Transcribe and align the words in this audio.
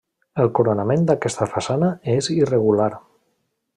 El 0.43 0.47
coronament 0.59 1.03
d'aquesta 1.11 1.47
façana 1.51 1.91
és 2.15 2.31
irregular. 2.37 2.89